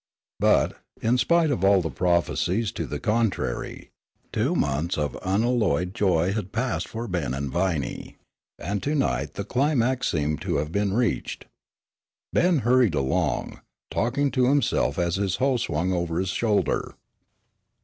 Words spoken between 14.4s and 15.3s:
himself as